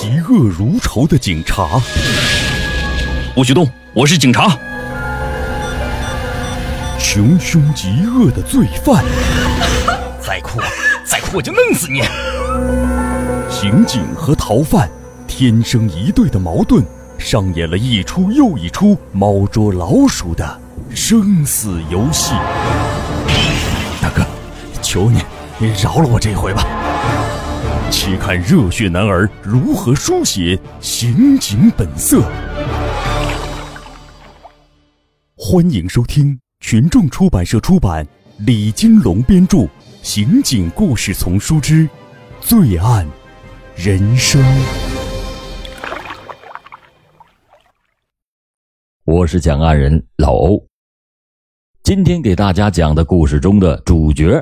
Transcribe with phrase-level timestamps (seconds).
[0.00, 1.78] 嫉恶如仇的警察。
[3.34, 3.70] 不许动！
[3.92, 4.56] 我是警察。
[6.98, 9.04] 穷凶极恶的罪犯。
[10.18, 10.58] 再哭，
[11.04, 12.00] 再哭我就弄死你！
[13.50, 14.88] 刑警和逃犯
[15.28, 16.82] 天生一对的矛盾，
[17.18, 20.60] 上演了一出又一出猫捉老鼠的
[20.94, 22.32] 生死游戏。
[24.00, 24.24] 大哥，
[24.80, 25.20] 求你，
[25.58, 26.64] 你饶了我这一回吧。
[27.90, 32.22] 且看热血男儿如何书写刑警本色。
[35.36, 38.06] 欢迎收听群众出版社出版、
[38.38, 39.58] 李金龙编著
[40.02, 41.88] 《刑警故事丛书之
[42.40, 43.04] 罪案
[43.74, 44.40] 人生》。
[49.04, 50.64] 我是讲案人老欧。
[51.82, 54.40] 今天给大家讲的故事中的主角，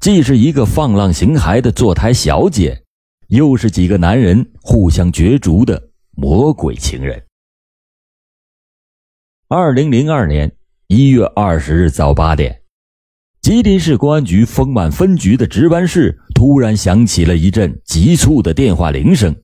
[0.00, 2.82] 既是一个放浪形骸的坐台小姐。
[3.28, 7.22] 又是几个男人互相角逐的魔鬼情人。
[9.48, 10.56] 二零零二年
[10.88, 12.62] 一月二十日早八点，
[13.40, 19.34] 吉林市公安局丰满分局的值班室突然响起了一阵急促的电话铃声。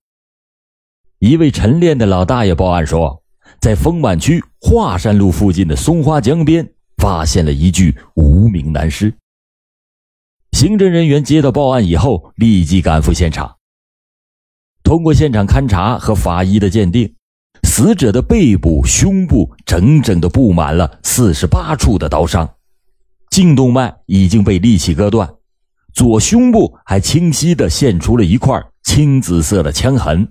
[1.18, 3.22] 一位晨练的老大爷报案说，
[3.60, 9.12] 在丰满区华山路附近的松花江边发现了一具无名男尸。
[10.52, 13.56] 刑侦人员接到报案以后，立即赶赴现场。
[14.82, 17.14] 通过现场勘查和法医的鉴定，
[17.62, 22.56] 死者的背部、胸部整整的布满了四十八处的刀伤，
[23.30, 25.32] 颈动脉已经被利器割断，
[25.94, 30.28] 左胸部还清晰的现出了一块青紫色的枪痕。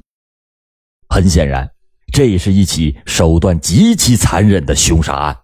[1.08, 1.72] 很显然，
[2.14, 5.38] 这是一起手段极其残忍的凶杀案。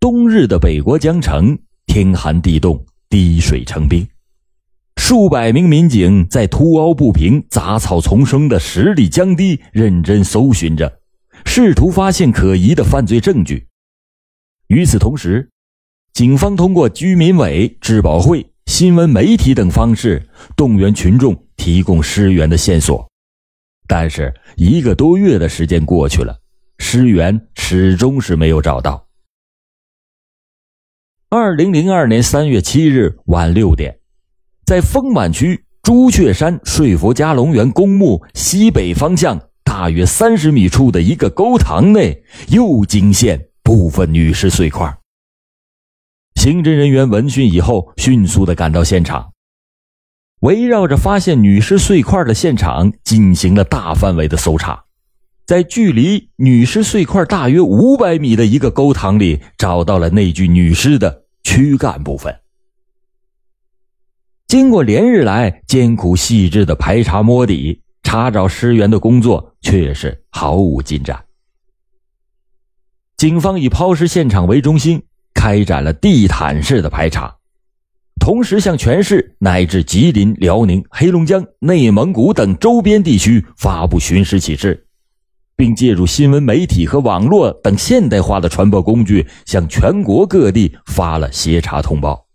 [0.00, 4.06] 冬日的北国江城，天寒地冻，滴水成冰。
[4.96, 11.00] 数百名民警在凸凹不平、杂草丛生的十里江堤认真搜寻着，
[11.44, 13.66] 试图发现可疑的犯罪证据。
[14.68, 15.50] 与此同时，
[16.12, 23.10] 警方通过居民委、质保会、新闻媒体等方式动员群众提供尸源的线索。
[23.86, 26.38] 但是，一个多月的时间过去了，
[26.78, 29.06] 尸源始终是没有找到。
[31.28, 34.01] 二零零二年三月七日晚六点。
[34.64, 44.96] 在丰满区朱雀山睡佛家龙园公墓西北方向大约三十米处的一个沟塘内，又惊现部分女尸碎块。
[46.36, 49.32] 刑侦人员闻讯以后，迅速的赶到现场，
[50.40, 54.84] 围绕着发现女尸碎块的现场进行了大范围的搜查，
[55.44, 62.41] 在距离女尸碎块大约五百米的一个沟塘里，找到了那具女尸的躯干部分。
[64.52, 71.24] 经过连日来艰苦细致的排查摸底，查找尸源的工作却是毫无进展。
[73.16, 75.02] 警方以抛尸现场为中心，
[75.32, 77.34] 开展了地毯式的排查，
[78.20, 84.86] 同时向全市乃至吉林、辽宁、黑龙江、内蒙古等周边地区发布寻尸启事，
[85.56, 92.26] 并借助新闻媒体和网络等现代化的传播工具，向全国各地发了协查通报。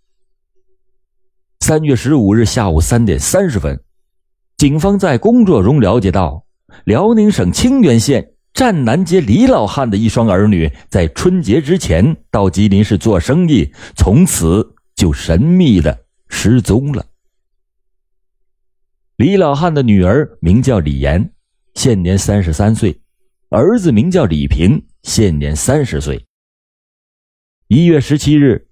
[1.67, 3.77] 三月十五日下午三点三十分，
[4.55, 6.45] 警方在工作中了解到，
[6.85, 17.05] 辽宁省清原县站南街李老汉的一双儿女在春节之前到吉林市做生意，从此就神秘的失踪了。
[19.17, 21.29] 李老汉的女儿名叫李岩，
[21.73, 22.97] 现年三十三岁，
[23.49, 26.25] 儿子名叫李平，现年三十岁。
[27.67, 28.66] 一月十七日。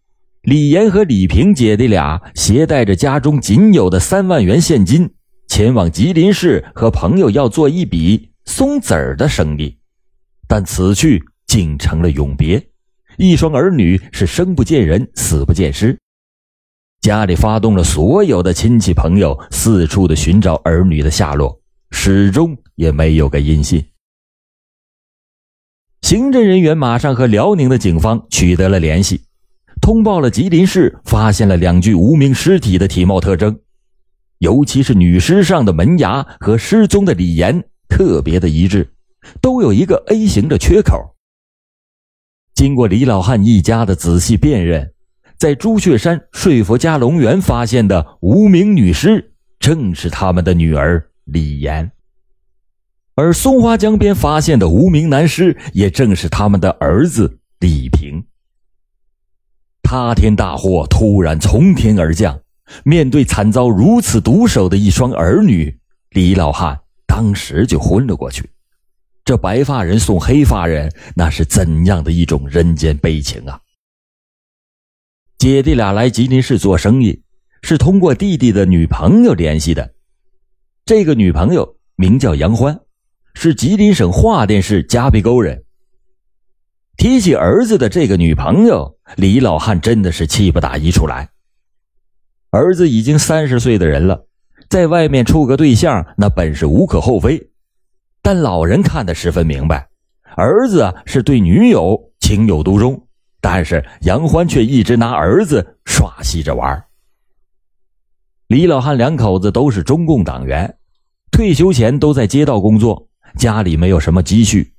[0.45, 5.09] 李岩和李平姐弟俩携带着家中仅有的三万元现金，
[5.47, 9.75] 前往吉林市和朋友要做一笔松子儿的生意，
[10.47, 12.63] 但此去竟成了永别。
[13.17, 15.97] 一双儿女是生不见人，死不见尸。
[17.02, 21.59] 家里发动了所有的亲戚朋友，四处的寻找儿女的下落，
[21.90, 23.84] 始终也没有个音信。
[26.03, 29.23] 刑侦人员马上和辽宁的警方取得了联系。
[29.85, 33.55] 通报了吉林市发现了两具无名尸体的体貌特征，
[34.40, 38.91] 尤其是女尸上的门牙和失踪的李岩特别的一致，
[39.40, 41.16] 都有一个 A 型的缺口。
[42.55, 44.91] 经过李老汉一家的仔细辨认，
[45.37, 51.91] 在朱雀山睡佛家龙园发现的无名女尸正是他们的女儿李岩，
[53.14, 58.26] 而松花江边发现的无名男尸也正是他们的儿子李平。
[59.85, 62.41] 塌天大祸突然从天而降，
[62.84, 65.78] 面对惨遭如此毒手的一双儿女，
[66.09, 68.49] 李老汉当时就昏了过去。
[69.23, 73.59] 这白发人送黑发人，那是怎样的一种人间悲情啊！
[75.37, 77.22] 姐弟俩来吉林市做生意，
[77.61, 79.93] 是通过弟弟的女朋友联系的。
[80.85, 82.79] 这个女朋友名叫杨欢，
[83.35, 85.64] 是吉林省桦甸市夹壁沟人。
[86.97, 91.29] 提起儿子的这个女朋友，李老汉真的是气不打一处来。
[92.49, 94.25] 儿子已经三十岁的人了，
[94.69, 97.52] 在外面处个对象，那本是无可厚非。
[98.22, 99.87] 但老人看得十分明白，
[100.35, 103.07] 儿子是对女友情有独钟，
[103.40, 106.84] 但是杨欢却一直拿儿子耍戏着玩。
[108.47, 110.78] 李老汉两口子都是中共党员，
[111.31, 113.07] 退休前都在街道工作，
[113.37, 114.73] 家里没有什么积蓄，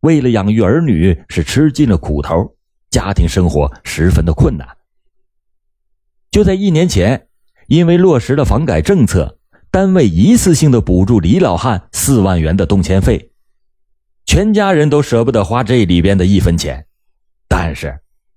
[0.00, 2.54] 为了养育儿女是吃尽了苦头，
[2.90, 4.66] 家庭生活十分的困难。
[6.30, 7.28] 就在一年前，
[7.66, 9.36] 因为落实了房改政策。
[9.70, 13.30] 单位一次性的补助李老汉四万元的动迁费，
[14.24, 16.86] 全家人都舍不得花这里边的一分钱。
[17.46, 17.94] 但是，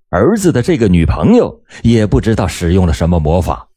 [0.09, 3.69] 儿子的这个女朋友也不知道使用了什么魔法，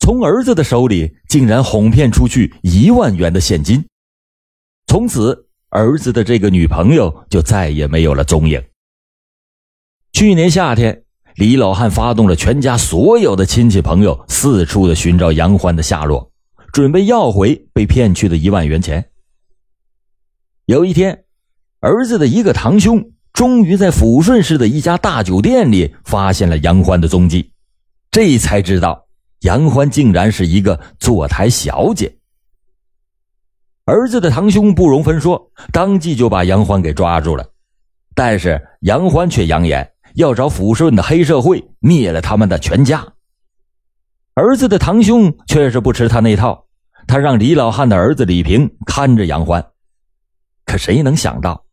[0.00, 3.86] 从儿子的手里竟然哄骗出去一万元的现金。
[4.88, 8.60] 从此，儿子的这个女朋友就再也没有了踪影。
[10.12, 11.04] 去年夏天，
[11.36, 16.30] 李老汉发动了全家所有的亲戚朋友，四处的寻找杨欢的下落。
[16.72, 19.04] 准备要回被骗去的一万元钱。
[20.66, 21.24] 有一天，
[21.80, 27.50] 儿子的一个堂兄终于在抚顺市的一家大酒店里发现了杨欢的踪迹，
[28.10, 29.06] 这才知道
[29.40, 32.16] 杨欢竟然是一个坐台小姐。
[33.84, 37.44] 儿子的堂兄不容分说，当即就把杨欢给抓住了。
[38.14, 43.06] 但是杨欢却扬言要找抚顺的黑社会灭了他们的全家。
[44.34, 46.66] 儿子的堂兄却是不吃他那套，
[47.06, 49.64] 他让李老汉的儿子李平看着杨欢。
[50.64, 51.64] 可谁能想到，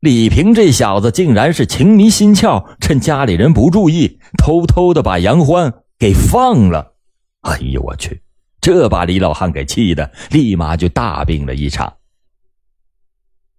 [0.00, 6.94] 李平这小子竟然是情迷心窍，趁家里人不注意，偷偷的把杨欢给放了。
[7.40, 8.22] 哎呦我去！
[8.60, 11.92] 这把李老汉给气的，立马就大病了一场。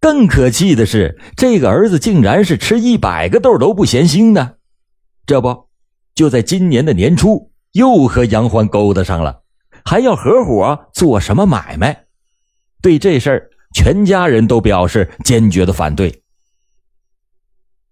[0.05, 4.57] 更可气的是，这个儿子竟然是吃一百个豆都不嫌腥的。
[5.25, 5.67] 这不，
[6.13, 7.51] 就在今年的年初。
[7.71, 9.41] 又和杨欢勾搭上了，
[9.83, 12.05] 还要合伙做什么买卖？
[12.83, 16.21] 对这事儿，全家人都表示坚决的反对。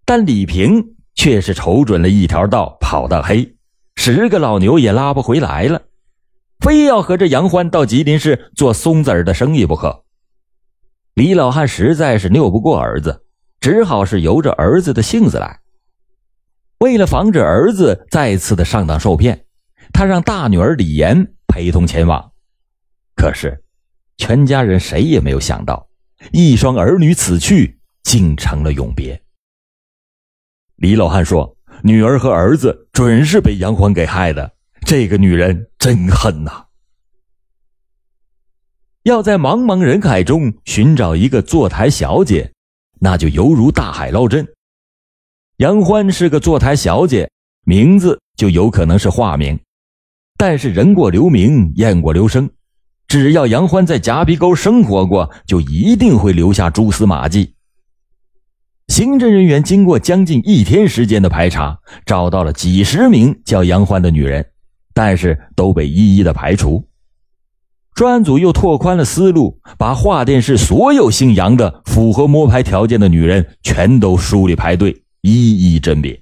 [0.05, 3.55] 但李平却是瞅准了一条道，跑到黑，
[3.95, 5.81] 十个老牛也拉不回来了，
[6.59, 10.03] 非要和这杨欢到吉林市做松子儿的生意不可。
[11.13, 13.23] 李老汉实在是拗不过儿子，
[13.59, 15.59] 只好是由着儿子的性子来。
[16.79, 19.45] 为了防止儿子再次的上当受骗。
[19.91, 22.31] 他让大女儿李岩陪同前往，
[23.15, 23.63] 可是，
[24.17, 25.87] 全家人谁也没有想到，
[26.31, 29.21] 一双儿女此去竟成了永别。
[30.77, 34.51] 李老汉说：“女儿和儿子准是被杨欢给害的，
[34.83, 36.65] 这个女人真狠呐！
[39.03, 42.49] 要在茫茫人海中寻找一个坐台小姐，
[43.01, 44.47] 那就犹如大海捞针。
[45.57, 47.29] 杨欢是个坐台小姐，
[47.65, 49.59] 名字就有可能是化名。”
[50.39, 52.49] 但是人过留名，雁过留声，
[53.09, 57.55] 只要杨欢在夹皮沟生活过，就一定会留下蛛丝马迹。
[58.87, 64.45] 刑侦人员经过将近一天时间的排查，找到了几十名叫杨欢的女人，
[64.93, 66.87] 但是都被一一的排除。
[67.93, 76.21] 专案组又拓宽了思路，把桦甸市所有姓杨的符合摸排条件的女人全都梳理排队，一一甄别。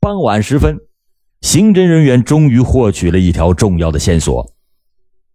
[0.00, 0.78] 傍晚时分。
[1.42, 4.52] 刑侦人员终于获取了一条重要的线索：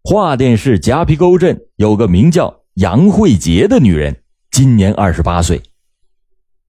[0.04, 4.16] 桦甸市夹皮沟镇有个名叫杨慧杰的女人，
[4.52, 5.64] 今年二十八岁。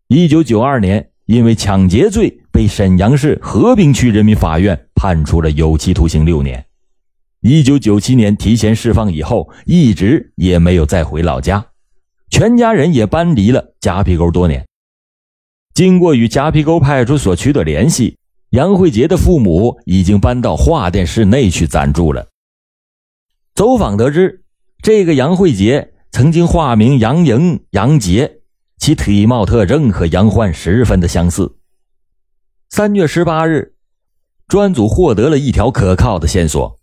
[0.08, 6.64] 一九九二年，因为抢劫罪被沈阳市和平区人民法院判处了有期徒刑六年。
[7.48, 11.64] 一九九七年提前释放以后，一直也没有再回老家，
[12.28, 14.66] 全家人也搬离了夹皮沟多年。
[15.72, 18.18] 经过与夹皮沟派出所取得联系。
[18.50, 22.26] 杨慧杰的父母已经搬到桦甸市内去暂住了。
[23.54, 24.42] 走访得知，
[24.82, 28.40] 这个杨慧杰曾经化名杨莹、杨杰，
[28.78, 31.56] 其体貌特征和杨焕十分的相似。
[32.70, 33.74] 三月十八日，
[34.48, 36.78] 专案组获得了一条可靠的线索：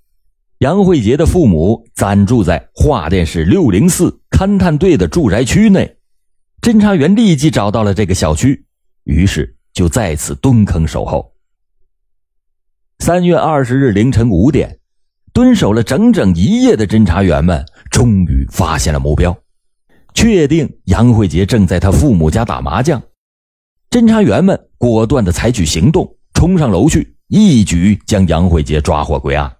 [0.64, 5.98] 杨慧杰的父母暂住在桦甸市六零四勘探队的住宅区内。
[6.62, 8.66] 侦查员立即找到了这个小区，
[9.04, 11.34] 于是就在此蹲坑守候。
[13.00, 14.80] 三月二十日凌晨五点，
[15.34, 19.38] 蹲守了整整一夜的侦查员们终于发现了目标，
[20.14, 23.04] 确定杨慧杰正在他父母家打麻将。
[23.90, 29.54] 侦查员们果断地采取行动，冲上楼去，一举将杨慧杰抓获归案。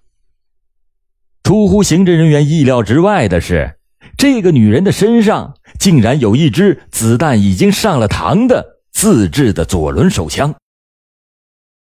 [1.44, 3.78] 出乎刑侦人员意料之外的是，
[4.18, 10.52] 这个女人的身上竟然有一支子弹已经上了膛的自制的左轮手枪。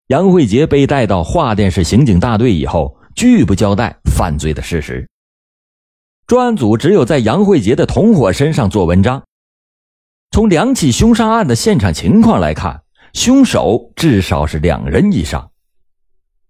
[0.07, 2.97] 杨慧杰被带到桦甸市刑警大队以后。
[3.13, 5.05] 拒不交代犯罪的事实。
[6.27, 9.23] 专案组只有在杨慧杰的同伙身上做文章。
[10.31, 15.51] 从两起凶杀案的现场情况来看，凶手至少是两人以上。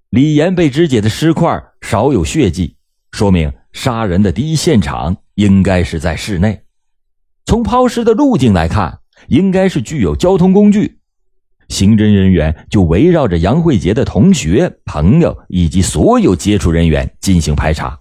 [0.10, 2.76] 李岩被肢解的尸块少有血迹，
[3.12, 6.62] 说明杀人的第一现场应该是在室内。
[7.46, 11.00] 从抛尸的路径来看，应该是具有交通工具。
[11.68, 17.98] 刑侦人员就围绕着杨慧杰的同学、朋友以及所有接触人员进行排查，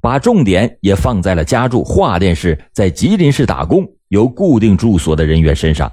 [0.00, 5.90] 把重点也放在了家住桦甸市、在吉林市打工、有固定住所的人员身上。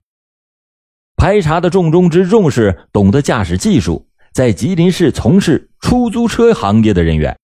[1.16, 7.36] 排查的重中之重是懂得驾驶技术、在吉林市从事出租车行业的人员。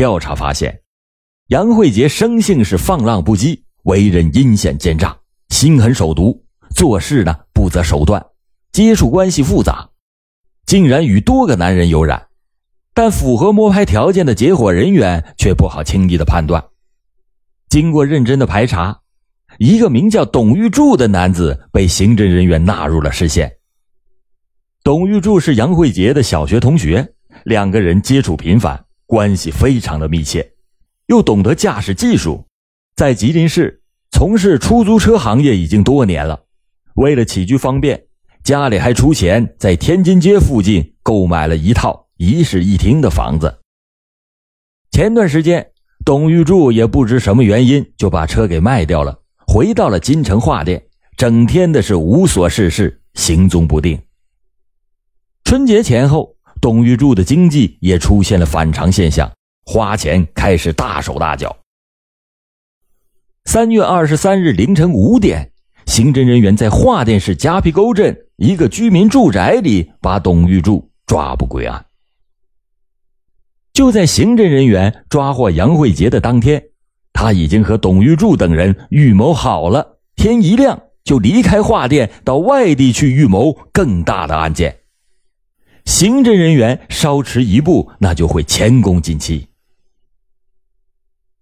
[0.00, 0.80] 调查发现，
[1.48, 5.14] 杨慧杰生性是放浪不羁，为人阴险奸诈，
[5.50, 6.42] 心狠手毒。
[6.74, 8.24] 做事呢不择手段，
[8.72, 9.90] 接触关系复杂，
[10.64, 12.28] 竟然与多个男人有染，
[12.94, 16.64] 但符合摸排条件的结伙人员却不好轻易的判断。
[17.68, 18.98] 经过认真的排查，
[19.58, 23.52] 一个名叫董玉柱的男子被刑侦人员纳入了视线。
[24.82, 27.06] 董玉柱是杨慧杰的小学同学，
[27.44, 30.52] 两个人接触频繁，关系非常的密切，
[31.06, 32.46] 又懂得驾驶技术，
[32.94, 36.44] 在吉林市从事出租车行业已经多年了。
[36.94, 38.04] 为了起居方便，
[38.44, 43.58] 家里还出钱在天津街附近购买了一套一室一厅的房子。
[44.92, 45.72] 前段时间，
[46.04, 50.80] 董玉柱也不知什么原因就把车给卖掉了，回到了金城画店，
[51.16, 54.00] 整天的是无所事事，行踪不定。
[55.42, 59.30] 春节前后，董玉柱的经济也出现了反常现象，
[59.64, 61.56] 花钱开始大手大脚。
[63.46, 65.52] 三月二十三日凌晨五点。
[65.86, 71.84] 刑侦人员在华店市夹皮沟镇一个居民住宅里把董玉柱抓捕归案。
[73.72, 76.62] 就在刑侦人员抓获杨慧杰的当天，
[77.12, 84.79] 他已经和董玉柱等人预谋好了，天一亮就离开华店到外地去预谋更大的案件。
[85.90, 89.48] 刑侦人员稍迟一步，那就会前功尽弃。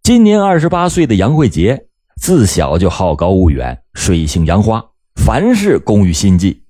[0.02, 1.85] 今年二十八岁的杨慧杰。
[2.17, 4.83] 自小就好高骛远，水性杨花，
[5.17, 6.64] 凡事工于心计。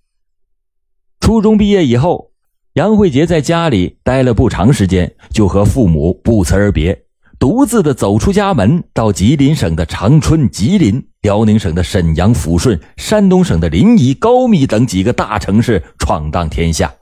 [1.20, 2.32] 初中毕业以后，
[2.72, 7.04] 杨慧杰在家里待了不长时间，就和父母不辞而别，
[7.38, 16.92] 独自的走出家门，到吉林省的长春、吉林、辽宁省的沈阳、抚顺、山东省的临沂、高密等几个大城市闯荡天下。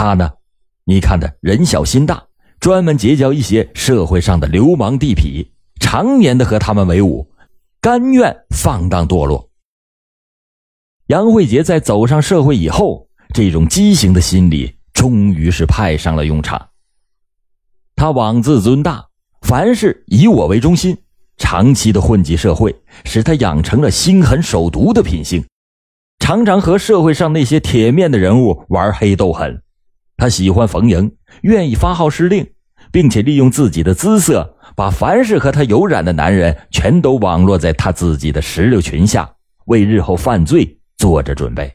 [0.00, 0.30] 他呢，
[0.84, 2.22] 你看的人小心大，
[2.60, 5.44] 专门结交一些社会上的流氓地痞，
[5.80, 7.28] 常年的和他们为伍。
[7.80, 9.50] 甘愿放荡堕落。
[11.08, 16.68] 杨慧杰在走上社会以后，这种畸形的心理终于是派上了用场。
[17.96, 19.04] 他妄自尊大，
[19.42, 20.96] 凡事以我为中心，
[21.38, 22.72] 长期的混迹社会，
[23.04, 25.44] 使他养成了心狠手毒的品性，
[26.20, 29.60] 常常和社会上那些铁面的人物玩黑斗狠。
[30.18, 32.44] 他喜欢逢迎，愿意发号施令，
[32.90, 34.56] 并且利用自己的姿色。
[34.74, 39.32] 把凡是和他有染的男人全都网络在他自己的石榴裙下，
[39.66, 41.72] 为日后犯罪做着准备。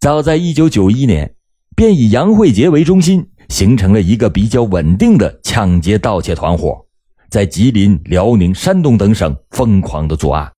[0.00, 1.34] 早在一九九一年，
[1.74, 6.86] 便以杨慧杰为中心，形成了一个比较稳定的抢劫盗窃团伙，
[7.30, 10.52] 在吉林、辽宁、山东等省疯狂的作案。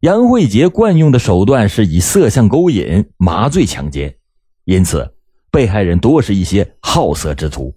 [0.00, 4.18] 杨慧杰惯用的手段是以色相勾引、麻醉抢劫，
[4.64, 5.14] 因此
[5.50, 7.74] 被害人多是一些好色之徒。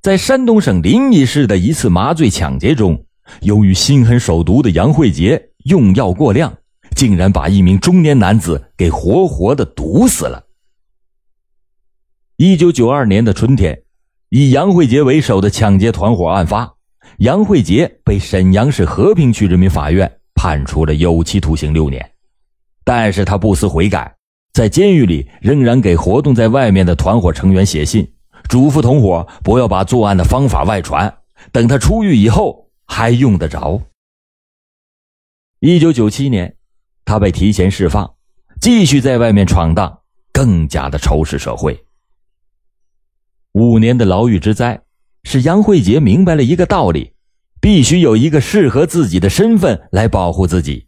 [0.00, 3.04] 在山东省临沂市的一次麻醉抢劫中，
[3.42, 6.56] 由于心狠手毒的杨慧杰用药过量，
[6.94, 10.44] 竟然把一名中年男子给活活的毒死了。
[12.36, 13.82] 一九九二年的春天，
[14.28, 16.72] 以杨慧杰为首的抢劫团伙案发，
[17.18, 22.12] 杨慧杰被沈阳市和平区人民法院判处了有期徒刑六年，
[22.84, 24.14] 但是他不思悔改，
[24.56, 28.10] 在监狱里仍然给活动在外面的团伙成员写信。
[28.48, 31.14] 嘱咐同伙不要把作案的方法外传，
[31.52, 33.82] 等他出狱以后还用得着。
[35.60, 36.56] 一九九七年，
[37.04, 38.14] 他被提前释放，
[38.58, 39.98] 继续在外面闯荡，
[40.32, 41.84] 更加的仇视社会，
[43.52, 44.80] 五年的牢狱之灾，
[45.24, 47.12] 使杨慧杰明白了一个道理：
[47.60, 50.86] 必须有一个适合自己的身份来保护自己。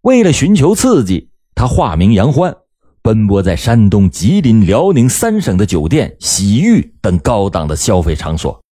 [0.00, 2.56] 为了寻求刺激，他化名杨欢，
[3.02, 8.62] 奔波在山东、吉林、辽宁三省的酒店、洗浴等高档的消费场所，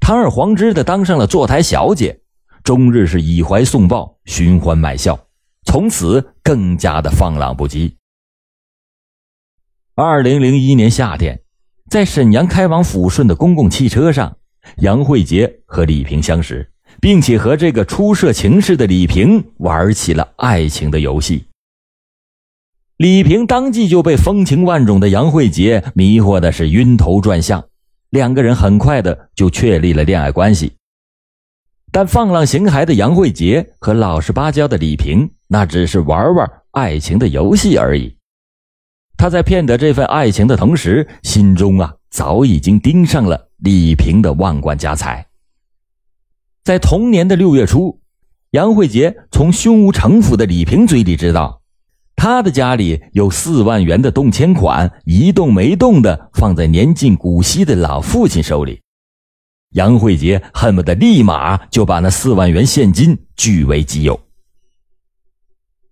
[0.00, 2.20] 堂而皇之的当上了坐台小姐，
[2.64, 5.18] 终日是以怀送抱，寻欢买笑，
[5.64, 7.92] 从此更加的放浪不羁。
[9.94, 11.42] 二零零一年夏天，
[11.90, 14.36] 在沈阳开往抚顺的公共汽车上，
[14.78, 16.68] 杨慧杰和李平相识。
[17.00, 21.46] 并且和这个初涉情事的李平玩起了爱情的游戏。
[23.02, 27.64] 李平当即就被风情万种的杨慧杰迷惑的是晕头转向，
[28.10, 30.74] 两个人很快的就确立了恋爱关系。
[31.90, 38.16] 但放浪形骸的杨慧杰和老实巴交的李平，那只是玩玩爱情的游戏而已。
[39.16, 45.26] 他在骗得这份爱情的同时，心中啊早已经盯上了李平的万贯家财。
[46.62, 47.98] 在同年的六月初，
[48.52, 51.61] 杨慧杰从胸无城府的李平嘴里知道，
[52.14, 58.80] 他的家里有四万元的动迁款一动没动的放在年近古稀的老父亲手里。
[59.70, 64.20] 杨慧杰恨不得立马就把那四万元现金据为己有。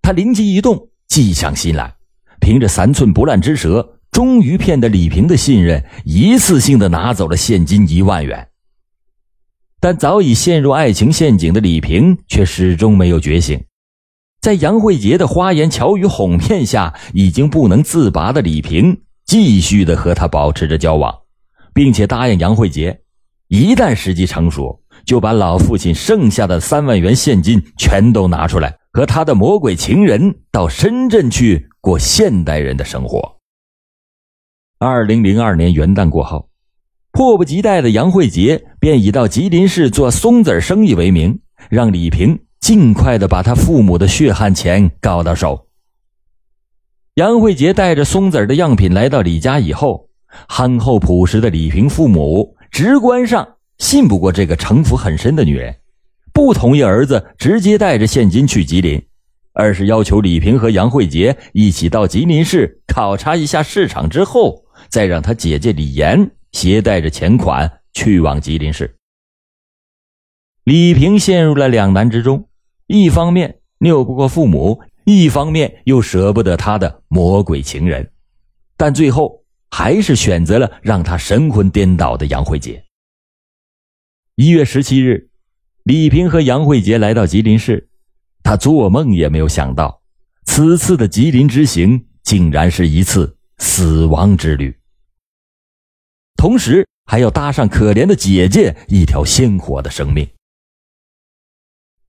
[0.03, 1.95] 他灵机一动，计上心来，
[2.41, 8.49] 凭着三寸不烂之舌，终于骗得李平的信任，一次性的拿走了现金一万元。
[9.81, 13.65] 但早已陷入爱情陷阱的李平却始终没有觉醒，
[14.41, 21.15] 在杨慧杰的花言巧语哄骗下，已经不能自拔的李平继续的和他保持着交往，
[21.75, 23.01] 并且答应杨慧杰，
[23.49, 33.37] 一旦时机成熟，就把老父亲剩下的三万元现金全都拿出来，和他的魔鬼情人到深圳去过现代人的生活。
[34.79, 36.49] 二零零二年元旦过后。
[37.13, 45.67] 迫不及待的杨慧杰便以到吉林市做松子生意为名，让李平尽快的把他父母的血汗钱搞到手。
[47.15, 50.09] 杨慧杰带着松子的样品来到李家以后，
[50.49, 55.75] 憨厚朴实的李平父母直观上信不过这个城府很深的女人，
[56.33, 59.03] 不同意儿子直接带着现金去吉林，
[59.53, 66.31] 而是要求李平和杨慧杰一起到吉林市考察一下市场之后，再让他姐姐李岩。
[66.53, 68.97] 携带着钱款去往吉林市，
[70.65, 72.49] 李平陷入了两难之中：
[72.93, 78.11] 一方面拗不过父母，一方面又舍不得他的魔鬼情人，
[78.77, 82.83] 但最后还是选择了让他神魂颠倒的杨慧杰。
[84.35, 85.31] 一月十七日，
[85.85, 87.89] 李平和杨慧杰来到吉林市，
[88.43, 90.03] 他做梦也没有想到，
[90.47, 94.77] 此次的吉林之行竟然是一次死亡之旅。
[96.35, 100.29] 同时还要搭上可怜的姐姐一条鲜活的生命。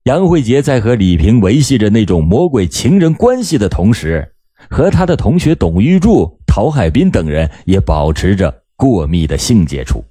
[0.04, 4.34] 杨慧杰在和李平维系着那种魔鬼情人关系的同时，
[4.68, 10.04] 和他的同学董玉柱、陶海滨等人也保持着过密的性接触。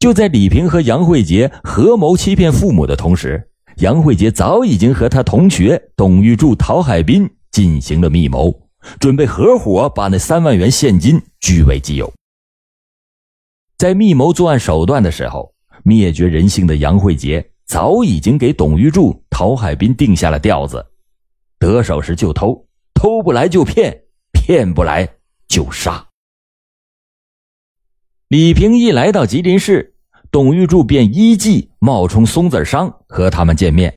[0.00, 8.52] 就在李平和杨慧杰合谋欺骗父母的同时，杨慧杰早已经和他同学董玉柱、陶海滨进行了密谋，
[8.98, 12.12] 准备合伙把那三万元现金据为己有。
[13.78, 20.86] 在密谋作案手段的时候，灭绝人性的杨慧杰早已经给董玉柱、陶海滨定下了调子：
[21.58, 24.02] 得手时就偷，偷不来就骗，
[24.32, 25.08] 骗不来
[25.48, 26.06] 就杀。
[28.28, 29.94] 李平一来到吉林市，
[30.30, 33.96] 董玉柱便依计冒充松子商和他们见面。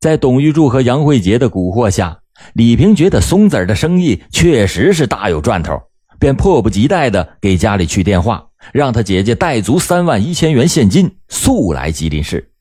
[0.00, 2.20] 在董玉柱和杨慧杰的蛊惑下，
[2.52, 5.80] 李平觉得松子的生意确实是大有赚头，
[6.18, 8.46] 便迫不及待的给家里去电话。
[8.72, 12.51] 让他姐姐带足三万一千元现金速来吉林市，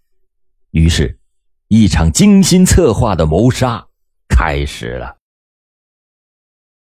[0.71, 1.19] 于是，
[1.67, 3.85] 一场精心策划的谋杀
[4.29, 5.17] 开始了。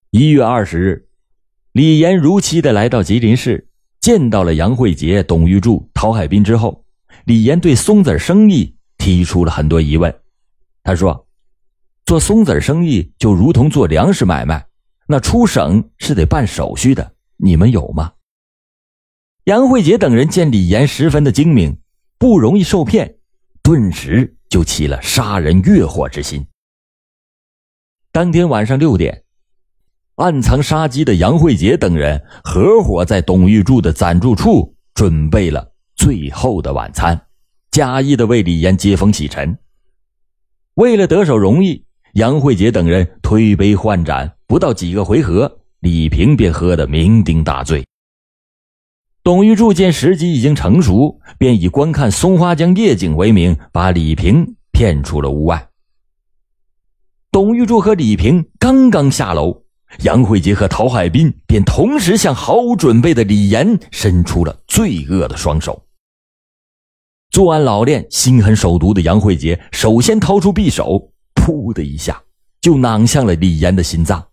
[0.09, 1.07] 一月二十日，
[1.71, 3.69] 李岩如期的来到吉林市，
[4.01, 6.83] 见到了杨慧杰、董玉柱、陶海滨之后，
[7.23, 10.13] 李岩对松子生意提出了很多疑问。
[10.83, 11.25] 他说
[12.05, 14.67] ：“做松子生意就如同做粮食买卖，
[15.07, 18.11] 那出省是得办手续的，你们有吗？”
[19.45, 21.79] 杨慧杰等人见李岩十分的精明，
[22.17, 23.15] 不容易受骗，
[23.71, 26.45] 顿时就起了杀人越货之心。
[28.11, 29.23] 当天晚上六点，
[30.15, 37.27] 暗藏杀机的杨慧杰等人合伙在董玉柱的暂住处准备了最后的晚餐，
[37.71, 39.57] 假意的为李岩接风洗尘。
[40.73, 47.81] 为了得手容易，杨慧杰等人推杯换盏，不到几个回合，李平便喝得酩酊大醉。
[49.23, 55.69] 董玉柱见时机已经成熟，便以观看松花江夜景为名，把李平骗出了屋外。
[57.31, 59.61] 董玉柱和李平刚刚下楼，
[60.01, 65.85] 杨慧杰和陶海滨便同时向毫无准备的李岩伸出了罪恶的双手。
[67.29, 72.19] 作案老练、心狠手毒的杨慧杰首先掏出匕首，噗的一下
[72.59, 74.29] 就攮向了李岩的心脏。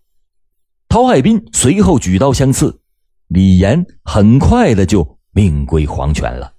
[0.88, 2.80] 陶海滨随后举刀相刺。
[3.28, 6.54] 李岩很快的就命归黄泉了。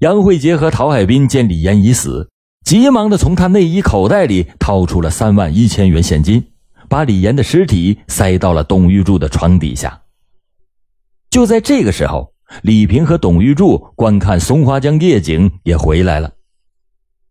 [0.00, 2.30] 杨慧杰和陶海滨见李岩已死，
[2.64, 6.52] 急忙的从他内衣口袋里掏出了三万一千元现金，
[6.88, 10.02] 把李岩的尸体塞到了董玉柱的床底下。
[11.30, 16.32] 就在这个时候，李平和董玉柱观看松花江夜景也回来了，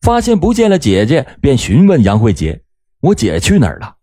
[0.02, 2.64] 发现不见了姐姐，便询问杨慧杰
[3.02, 3.98] ：“我姐去哪儿了？”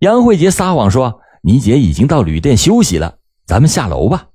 [0.00, 1.19] 杨慧杰撒谎说。
[1.42, 4.28] 你姐已经到旅店休息了，咱们下楼吧。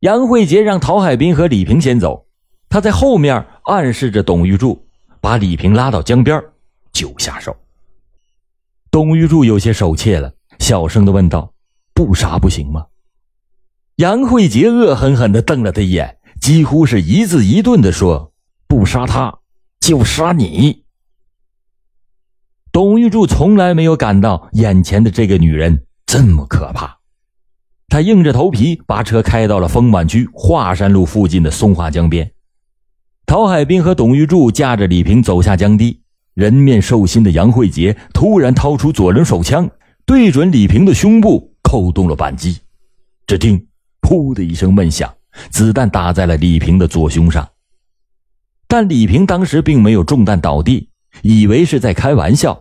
[0.00, 2.26] 杨慧杰让陶海滨和李平先走，
[2.68, 4.86] 他在后面暗示着董玉柱，
[5.20, 6.42] 把李平拉到江边
[6.92, 7.56] 就下手。
[8.90, 11.52] 董玉柱有些手怯了，小声的问道
[11.94, 12.86] ：“不杀不行吗？”
[13.96, 18.32] 杨慧杰恶狠狠的瞪了他一眼，几乎是一字一顿的说
[18.68, 19.38] ：“不杀他，
[19.80, 20.84] 就杀你。”
[22.76, 26.98] 董玉柱从来没有感到眼前的这个女人这么可怕，
[27.88, 32.30] 他硬着头皮把车开到了丰满区华山路附近的松花江边。
[33.24, 36.02] 陶海滨和董玉柱驾着李平走下江堤，
[36.34, 39.70] 人面兽心的杨慧杰突然掏出左轮手枪，
[40.04, 42.58] 对准李平的胸部扣动了扳机。
[43.26, 43.68] 只听
[44.06, 45.10] “噗”的一声闷响，
[45.48, 47.48] 子弹打在了李平的左胸上。
[48.68, 50.90] 但李平当时并没有中弹倒地，
[51.22, 52.60] 以为是在开玩笑。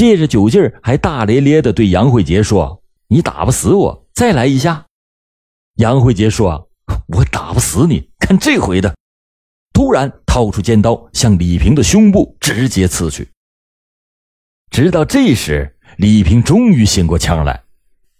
[0.00, 4.86] 借着酒劲儿，还大咧咧的对杨慧杰说：“你打不死我，再来一下。”
[5.76, 6.70] 杨慧杰说
[7.14, 8.94] ：“我打不死你，看这回的！”
[9.74, 13.28] 突然掏出尖刀，向李平的胸部直接刺去。
[14.70, 17.62] 直到这时，李平终于醒过腔来，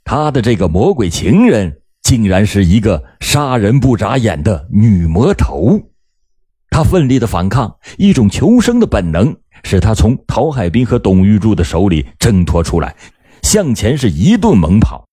[0.04, 5.80] 他的这个魔鬼情人竟然是一个杀人不眨眼的女魔头。
[6.68, 9.34] 他奋力的反抗，一种求生的本能。
[9.64, 12.94] 使他从陶海滨和董玉柱的手里挣脱出来，
[13.42, 15.06] 向前是一顿猛跑。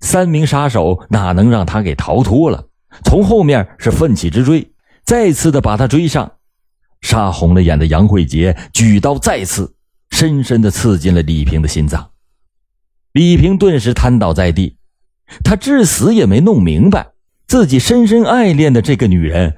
[0.00, 2.68] 三名杀手哪能让他给逃脱了？
[3.04, 4.72] 从后面是奋起直追，
[5.04, 6.30] 再次的把他追上。
[7.00, 9.74] 杀红了眼的杨慧杰举刀再次，
[10.10, 12.10] 深深的刺进了李平的心脏。
[13.12, 14.76] 李平顿时瘫倒在地，
[15.42, 17.12] 他至死也没弄明白，
[17.46, 19.56] 自己深深爱恋的这个女人，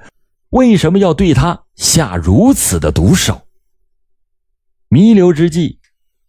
[0.49, 3.46] 为什么要对他下如此的毒手。
[4.89, 5.79] 弥留之际，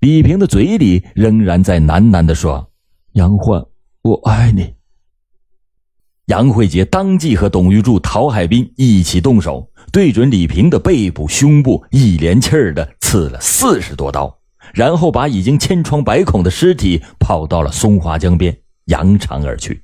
[0.00, 2.70] 李平的嘴里仍然在喃喃地说
[3.14, 3.64] ：“杨焕，
[4.02, 4.74] 我爱你。”
[6.26, 14.36] 杨慧杰当即和董玉柱、陶海滨一起动手，对准李平的背部、胸部一连气儿的刺了四十多刀，
[14.74, 18.54] 然后把已经千疮百孔的尸体抛到了松花江边，
[18.86, 19.82] 扬长而去。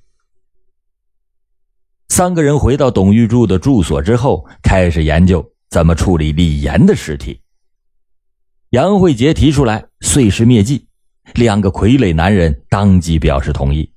[2.08, 7.40] 三个人回到董玉柱的住所之后，开始研究怎么处理李岩的尸体。
[8.74, 10.88] 杨慧杰提出来碎尸灭迹，
[11.34, 13.88] 两个傀儡男人当即表示同意。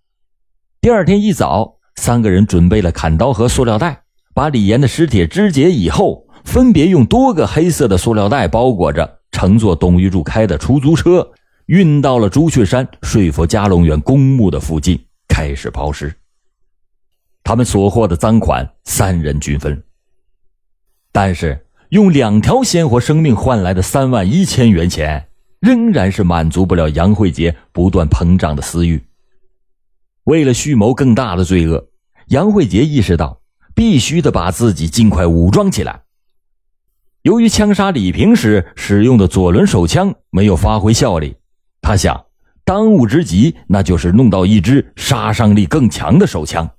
[0.79, 4.03] 第二天一早，三个人准备了砍刀和塑料袋，
[4.35, 11.27] 把李岩的尸体肢解以后，分别用多个黑色的塑料袋包裹着，乘坐董玉柱开的出租车，
[11.65, 16.13] 运到了朱雀山睡佛家龙园公墓的附近，开始抛尸。
[17.43, 19.83] 他们所获的赃款三人均分，
[21.11, 21.63] 但是。
[21.89, 25.29] 用两条鲜活生命换来的三万一千元钱，
[25.61, 29.01] 仍然是满足不了杨慧杰不断膨胀的私欲。
[30.25, 31.87] 为了蓄谋更大的罪恶，
[32.27, 33.39] 杨慧杰意识到
[33.73, 36.01] 必须得把自己尽快武装起来。
[37.21, 41.37] 由于枪杀李平时使用的左轮手枪没有发挥效力，
[41.81, 42.25] 他想，
[42.65, 46.69] 当务之急那就是弄到一支杀伤力更强的手枪。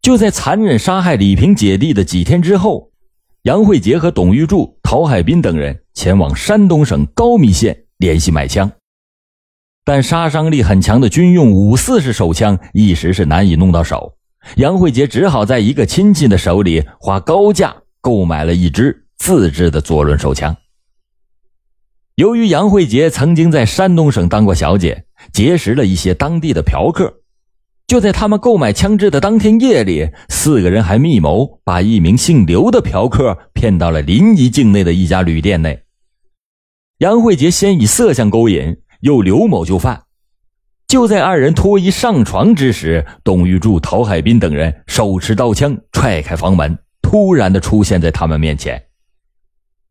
[0.00, 2.89] 就在残忍杀害李平姐弟的几天之后。
[3.44, 8.70] 杨慧杰和董玉柱、陶海滨等人前往山东省高密县联系买枪，
[9.82, 14.14] 但杀伤力很强的军用五四式手枪一时是难以弄到手。
[14.56, 20.54] 杨慧杰只好在一个亲戚的手里花高价购买了一支自制的左轮手枪。
[22.16, 27.22] 由于杨慧杰曾经在山东省当过小姐，结识了一些当地的嫖客。
[27.90, 35.82] 就在他们购买枪支的当天夜里，四个人还密谋把一名姓刘的嫖客骗到了临沂境内的一家旅店内。
[36.98, 40.04] 杨慧杰先以色相勾引，诱刘某就范。
[40.86, 48.80] 就在二人脱衣上床之时，董玉柱、陶海滨等人手持刀枪踹开房门，突然的出现在他们面前。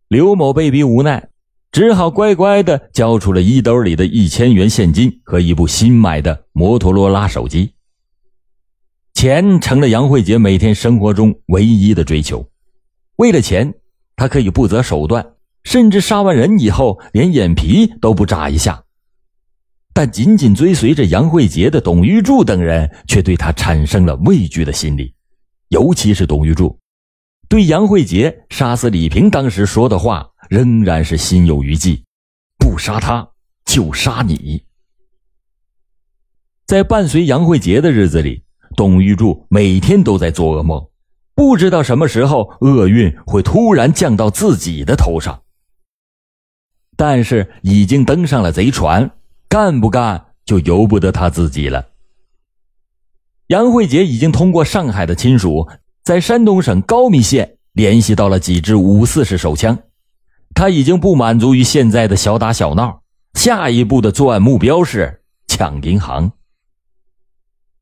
[0.07, 1.27] 刘某被逼无奈，
[1.73, 7.73] 只好乖乖的交出了衣兜里的一千元现金和一部新买的摩托罗拉手机。
[9.19, 12.49] 钱成了杨慧杰每天生活中唯一的追求。
[13.17, 13.73] 为了钱，
[14.15, 15.33] 他可以不择手段，
[15.65, 18.81] 甚至杀完人以后连眼皮都不眨一下。
[19.93, 25.13] 但紧紧追随着杨慧杰的董玉柱等人却对他产生了畏惧的心理，
[25.67, 26.79] 尤其是董玉柱。
[27.49, 32.01] 对杨慧杰杀死李平当时说的话，仍然是心有余悸，
[32.57, 33.29] 不杀他
[33.65, 34.63] 就杀你。
[36.65, 38.41] 在伴随杨慧杰的日子里，
[38.79, 40.87] 董玉柱每天都在做噩梦，
[41.35, 45.41] 不知道什么时候厄运会突然降到自己的头上。
[46.95, 49.11] 但是已经登上了贼船，
[49.49, 51.89] 干不干就由不得他自己了。
[53.47, 55.67] 杨慧杰已经通过上海的亲属。
[56.01, 59.77] 在山东省高密县联系到了几支五四式手枪，
[60.55, 63.01] 他已经不满足于现在的小打小闹，
[63.33, 66.31] 下一步的作案目标是抢银行。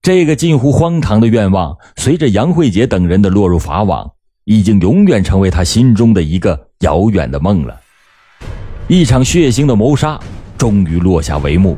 [0.08, 4.10] 这个近乎荒唐的愿望，随着杨慧杰等人的落入法网，
[4.46, 7.78] 已经永远成为他心中的一个遥远的梦了。
[8.88, 10.18] 一场血腥的谋杀
[10.58, 11.78] 终于落下帷幕，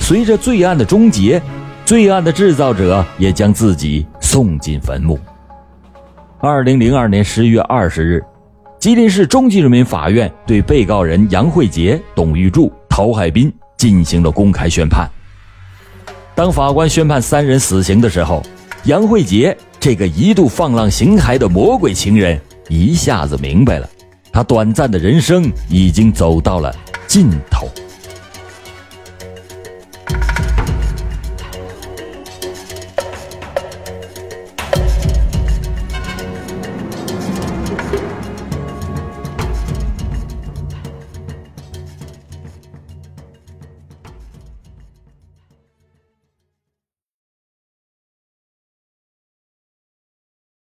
[0.00, 1.42] 随着罪案的终结，
[1.84, 5.18] 罪案的制造者也将自己送进坟墓。
[6.40, 8.24] 二零零二年十月二十日，
[8.80, 15.06] 吉林市中级人民法院对被告人杨慧杰、董玉柱、陶海滨进行了公开宣判。
[16.38, 18.40] 当法官宣判三人死刑的时候，
[18.84, 23.90] 杨慧杰这个一度放浪形骸的魔鬼情人一下子明白了，
[24.30, 26.72] 他短暂的人生已经走到了
[27.08, 27.66] 尽头。